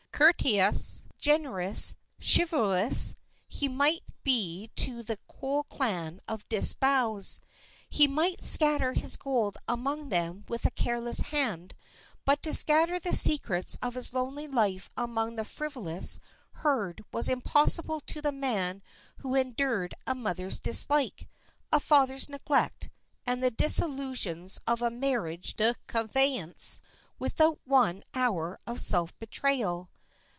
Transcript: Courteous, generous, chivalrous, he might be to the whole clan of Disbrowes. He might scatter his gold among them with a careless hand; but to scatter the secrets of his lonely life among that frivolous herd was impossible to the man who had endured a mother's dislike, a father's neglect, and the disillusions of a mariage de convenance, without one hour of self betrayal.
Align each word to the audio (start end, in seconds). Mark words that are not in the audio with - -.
Courteous, 0.21 1.07
generous, 1.17 1.95
chivalrous, 2.23 3.15
he 3.47 3.67
might 3.67 4.03
be 4.23 4.69
to 4.75 5.01
the 5.01 5.17
whole 5.39 5.63
clan 5.63 6.21
of 6.27 6.47
Disbrowes. 6.47 7.39
He 7.89 8.05
might 8.07 8.43
scatter 8.43 8.93
his 8.93 9.17
gold 9.17 9.57
among 9.67 10.09
them 10.09 10.45
with 10.47 10.63
a 10.63 10.69
careless 10.69 11.21
hand; 11.21 11.73
but 12.23 12.43
to 12.43 12.53
scatter 12.53 12.99
the 12.99 13.15
secrets 13.15 13.79
of 13.81 13.95
his 13.95 14.13
lonely 14.13 14.47
life 14.47 14.91
among 14.95 15.37
that 15.37 15.45
frivolous 15.47 16.19
herd 16.51 17.03
was 17.11 17.27
impossible 17.27 17.99
to 18.01 18.21
the 18.21 18.31
man 18.31 18.83
who 19.17 19.33
had 19.33 19.47
endured 19.47 19.95
a 20.05 20.13
mother's 20.13 20.59
dislike, 20.59 21.27
a 21.71 21.79
father's 21.79 22.29
neglect, 22.29 22.91
and 23.25 23.41
the 23.41 23.49
disillusions 23.49 24.59
of 24.67 24.83
a 24.83 24.91
mariage 24.91 25.55
de 25.55 25.73
convenance, 25.87 26.79
without 27.17 27.59
one 27.65 28.03
hour 28.13 28.59
of 28.67 28.79
self 28.79 29.17
betrayal. 29.17 29.87